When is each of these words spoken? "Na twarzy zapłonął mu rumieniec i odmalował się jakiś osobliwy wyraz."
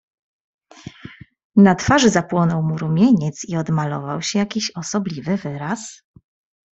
"Na 1.55 1.75
twarzy 1.75 2.09
zapłonął 2.09 2.63
mu 2.63 2.77
rumieniec 2.77 3.45
i 3.49 3.57
odmalował 3.57 4.21
się 4.21 4.39
jakiś 4.39 4.71
osobliwy 4.75 5.37
wyraz." 5.37 6.03